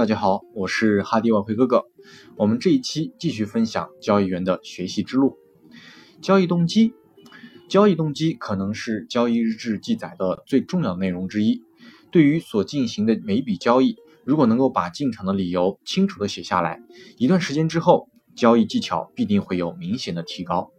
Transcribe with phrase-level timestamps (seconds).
[0.00, 1.84] 大家好，我是哈迪外汇哥哥。
[2.38, 5.36] 我们这一期继续分享交易员的学习之路。
[6.22, 6.94] 交易动机，
[7.68, 11.60] 交易动机可能是交易日志记载的最重要内容之一。
[12.10, 16.80] 对于所进行的每笔交易，如果能够把进场的理由清楚的写下来，
[17.18, 20.70] 一段时间之后，交易技巧必定会有明显的提高。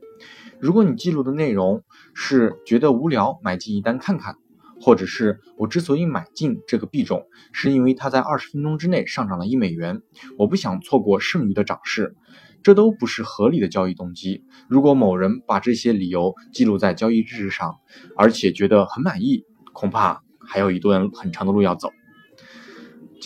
[0.59, 1.83] 如果你记录的内容
[2.15, 4.37] 是觉得无聊，买进一单看看。
[4.81, 10.01] 或者是我之所以买进这个币种，是因为它在二十分钟之内上涨了一美元，
[10.39, 12.15] 我不想错过剩余的涨势，
[12.63, 14.43] 这都不是合理的交易动机。
[14.67, 17.77] 如果某人把这些理由记录在交易日志上，
[18.17, 21.91] 而且觉得很满意，恐怕还有一段很长的路要走。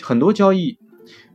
[0.03, 0.77] 很多交易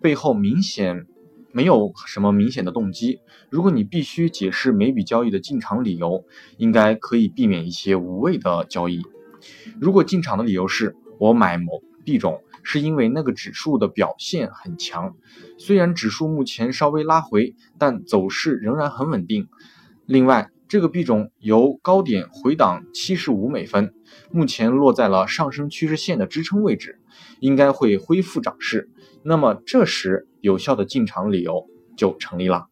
[0.02, 1.06] 背后明显
[1.52, 6.26] 没有什么明显的动机，如果你必须解释每笔交易的进场理由，
[6.58, 9.00] 应该可以避免一些无谓的交易。
[9.80, 15.16] 如果进场的理由是我买某币种是因为那个指数的表现很强，
[15.58, 19.48] 虽然指数目前稍微拉回，但走势仍然很稳定。
[20.06, 23.94] 另外，这个币种由高点回档七十五美分，
[24.30, 27.00] 目前落在了上升趋势线的支撑位置，
[27.40, 28.90] 应该会恢复涨势。
[29.22, 32.68] 那么这时有效的进场理由就成立了。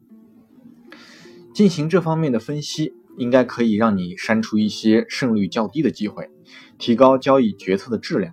[1.52, 2.94] 进行这方面的分析。
[3.18, 6.30] 应该可以让你删除一些胜率较低的机会，
[6.78, 8.32] 提高交易决策的质量。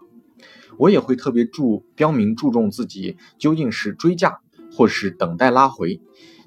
[0.77, 4.39] 我也会特别注标明注重自己究竟是追价
[4.71, 6.01] 或是等待拉回。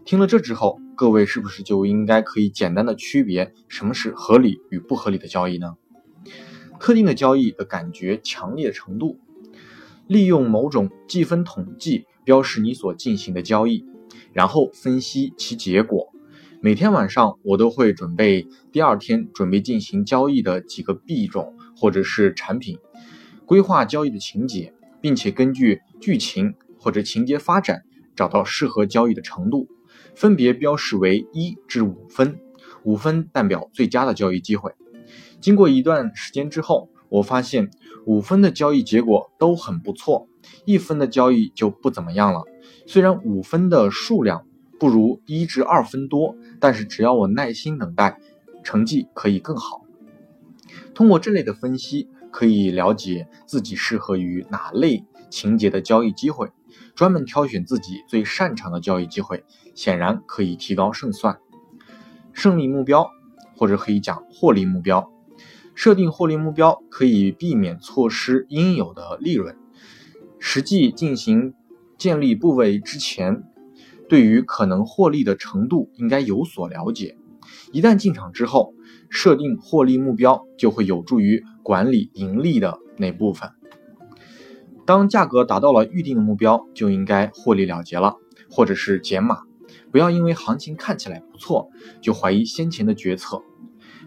[0.05, 5.77] 听了这之后，各位是不是就应该可以简单的区别什么是合理与不合理的交易呢？
[6.78, 9.19] 特定的交易的感觉强烈程度，
[10.06, 13.84] 利用某种计分统计标示你所进行的交易，
[14.33, 16.12] 然后分析其结果。
[16.61, 22.77] 每天晚上，我都会准备第二天准备进行交易的几个币种或者是产品，
[23.47, 27.84] 规划交易的情节，并且根据剧情或者情节发展
[28.16, 29.69] 找到适合交易的程度，
[30.16, 32.41] 分别标示为一至五分，
[32.83, 34.72] 五分代表最佳的交易机会。
[35.41, 37.71] 经过一段时间之后，我发现
[38.04, 40.27] 五分的交易结果都很不错，
[40.65, 42.43] 一分的交易就不怎么样了。
[42.84, 44.47] 虽然五分的数量。
[44.78, 48.19] 不如一至二分多，但是只要我耐心等待，
[48.62, 49.84] 成绩可以更好。
[50.94, 56.50] 通过这类的分析，可以了解自己适合于哪类情节的交易机会，
[56.94, 59.44] 专门挑选自己最擅长的交易机会，
[59.75, 61.39] 显然可以提高胜算。
[62.33, 63.10] 胜利目标，
[63.56, 65.10] 或者可以讲获利目标。
[65.75, 69.56] 设定获利目标可以避免错失应有的利润。
[70.39, 71.55] 实际进行
[71.97, 73.45] 建立部位之前。
[74.09, 77.19] 对于可能获利的程度应该有所了解，
[77.73, 78.75] 一旦进场之后，
[79.11, 83.51] 设定获利目标就会有助于管理盈利的那部分。
[84.87, 88.17] 当价格达到了预定的目标，就应该获利了结了，
[88.51, 89.43] 或者是减码。
[89.91, 91.71] 不要因为行情看起来不错，
[92.01, 93.43] 就怀疑先前的决策。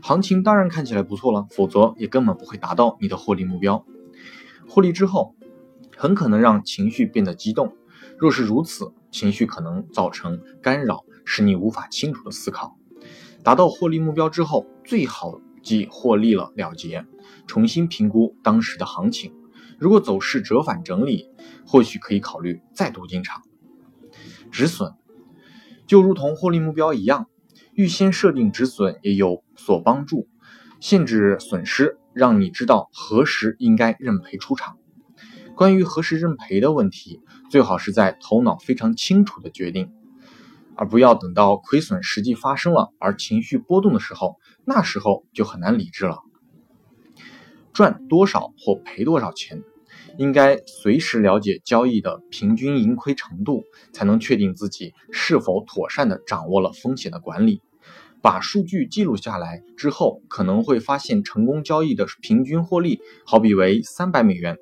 [0.02, 3.86] 行情当然看起来不错了，否则也根本不会达到你的获利目标。
[4.68, 5.36] 获利之后，
[5.96, 7.76] 很可能让情绪变得激动。
[8.18, 12.78] 若是如此，情绪可能造成干扰，使你无法清楚的思考。
[13.44, 17.06] 达到获利目标之后，最好即获利了了结，
[17.46, 19.34] 重新评估当时的行情。
[19.78, 21.30] 如果走势折返整理，
[21.66, 23.42] 或许可以考虑再度进场。
[24.52, 24.94] 止损
[25.88, 27.28] 就如同获利目标一样，
[27.74, 30.28] 预先设定止损也有所帮助，
[30.80, 34.78] 限制损失，让你知道何时应该认赔出场。
[35.56, 39.92] 关于何时认赔的问题，最好是在头脑非常清楚的决定，
[40.76, 46.20] 而不要等到亏损实际发生了而情绪波动的时候，那时候就很难理智了。
[47.74, 49.62] 赚多少或赔多少钱，
[50.18, 53.64] 应该随时了解交易的平均盈亏程度，
[53.94, 57.62] 才能确定自己是否妥善的掌握了风险的管理。
[58.22, 64.58] 把数据记录下来之后，可能会发现成功交易的平均获利好比为三百美元。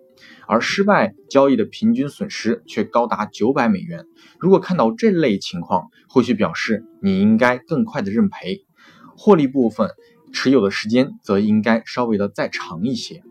[0.48, 4.06] 而失败交易的平均损失却高达九百美元。
[4.39, 8.66] 如果看到这类情况，或许表示你应该更快的认赔，
[9.18, 9.89] 获利部分
[10.33, 13.24] 持有的时间则应该稍微的再长一些。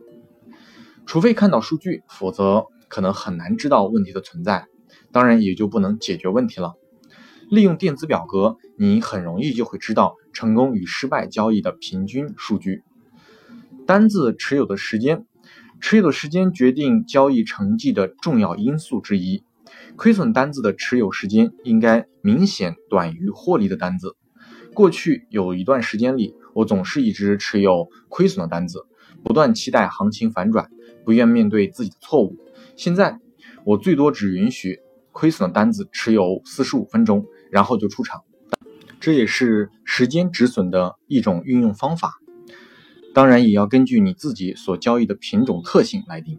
[1.06, 4.66] 除非看到数据，否则可能很难知道问题的存在，
[5.12, 6.74] 当然也就不能解决问题了。
[7.50, 12.82] 利用电子表格，你很容易就会知道成功与失败交易的平均数据。
[13.86, 15.24] 单子持有的时间。
[15.80, 19.42] 持有的时间决定交易成绩的重要因素之一。
[19.96, 24.16] 亏损单子的持有时间应该明显短于获利的单子。
[24.74, 28.86] 过去有一段时间里，我总是一直持有亏损的单子，
[29.24, 30.70] 不断期待行情反转，
[31.04, 32.36] 不愿面对自己的错误。
[32.76, 33.18] 现在，
[33.64, 34.80] 我最多只允许
[35.10, 38.22] 亏损的单子持有四十五分钟，然后就出场。
[39.00, 42.20] 这也是时间止损的一种运用方法。
[43.14, 46.38] 当然，也要根据你自己所交易的品种特性来定。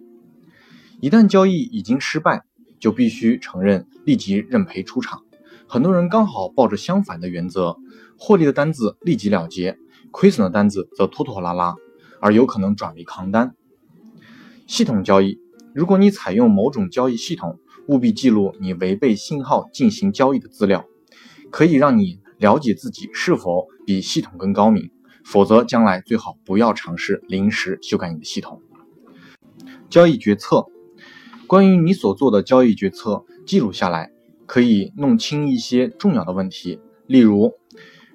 [1.02, 2.44] 一旦交易已经失败，
[2.80, 5.24] 就必须承认，立即认赔出场。
[5.68, 7.78] 很多人刚好抱着相反的原则，
[8.18, 9.78] 获利的单子立即了结，
[10.12, 11.76] 亏损的单子则拖拖拉拉，
[12.22, 13.56] 而有可能转为扛单。
[14.68, 15.40] 系统交易，
[15.74, 20.86] 如果你采用某种交易系统，务必记录你违背信号进行交易的资料，
[21.52, 24.92] 可以让你了解自己是否比系统更高明。
[25.32, 28.64] 否则，将来最好不要尝试临时修改你的系统。
[29.88, 30.66] 交易决策。
[31.46, 34.12] 关于你所做的交易决策，记录下来，
[34.48, 37.54] 可以弄清一些重要的问题，例如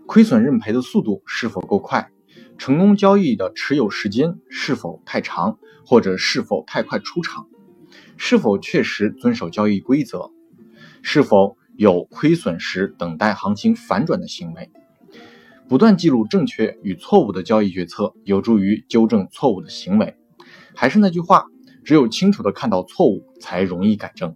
[0.07, 2.11] 亏损认赔的速度是否够快，
[2.59, 7.47] 成功交易的持有时间是否太长，或者是否太快出场，
[8.17, 10.33] 是否确实遵守交易规则，
[11.01, 14.73] 是否有亏损时等待行情反转的行为。
[15.69, 20.17] 不断记录正确与错误的交易决策，有助于纠正错误的行为。
[20.75, 21.47] 还是那句话。
[21.85, 24.35] 只有清楚的看到错误，才容易改正。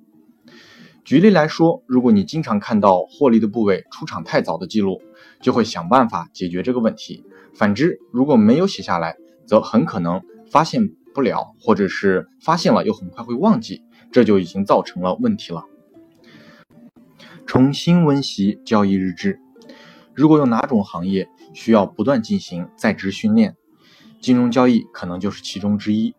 [1.02, 5.00] 举例来说，如果你经常看到获利的部位出场太早的记录，
[5.40, 7.25] 就会想办法解决这个问题。
[7.54, 9.16] 反之，如果没有写下来，
[9.46, 10.20] 则很可能
[10.50, 13.80] 发现不了，或者是发现了又很快会忘记，
[14.12, 15.64] 这就已经造成了问题了。
[17.46, 19.40] 重新温习交易日志。
[20.19, 23.55] 如果有哪种行业需要不断进行在职训练，
[24.20, 26.12] 金融交易可能就是其中之一。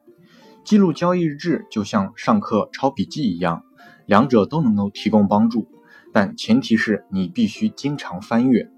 [0.64, 3.66] 记录交易日志就像上课抄笔记一样，
[4.06, 5.68] 两者都能够提供帮助，
[6.14, 8.72] 但前提是你必须经常翻阅。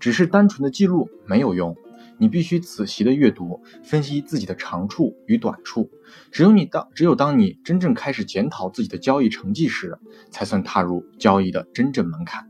[0.00, 1.76] 只是单纯的记录没有用，
[2.16, 5.90] 你必须仔细的阅读，分析自己的长处与短处。
[6.32, 9.98] 只有你当只有当你真正开始检讨自己的交易成绩时，
[10.30, 12.48] 才算踏入交易的真正门槛。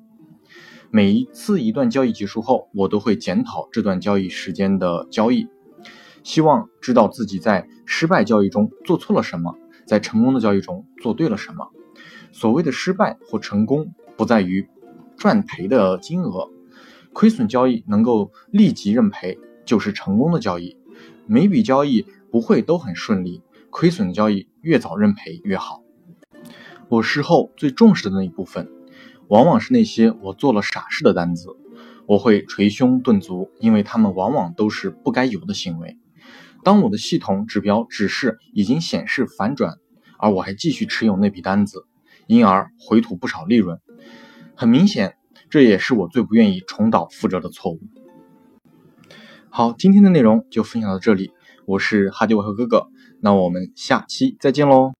[0.91, 5.49] 每一次一段交易结束后，我都会检讨这段交易时间的交易。
[6.23, 9.57] 希望知道自己在失败交易中做错了什么，
[9.87, 11.71] 在成功的交易中做对了什么。
[12.33, 14.69] 所谓的失败或成功，不在于
[15.17, 16.49] 赚赔的金额，
[17.13, 20.77] 亏损交易能够立即认赔就是成功的交易。
[21.27, 25.83] 每笔交易不会都很顺利，亏损交易越早认赔越好。
[26.89, 28.71] 我事后最重视的那一部分，
[29.29, 31.57] 往往是那些我做了傻事的单子，
[32.07, 35.99] 我会捶胸顿足，因为他们往往都是不该有的行为。
[36.65, 39.77] 当我的系统指标指示已经显示反转，
[40.19, 41.87] 而我还继续持有那笔单子，
[42.27, 43.79] 因而回吐不少利润。
[44.57, 45.17] 很明显，
[45.51, 47.81] 这也是我最不愿意重蹈覆辙的错误。
[49.51, 51.31] 好，今天的内容就分享到这里，
[51.67, 52.89] 我是哈迪沃和哥哥，
[53.21, 54.93] 那我们下期再见喽。